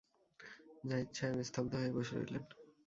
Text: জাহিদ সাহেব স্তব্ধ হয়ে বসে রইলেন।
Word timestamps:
জাহিদ 0.83 1.09
সাহেব 1.17 1.37
স্তব্ধ 1.49 1.71
হয়ে 1.73 1.95
বসে 1.95 2.13
রইলেন। 2.15 2.43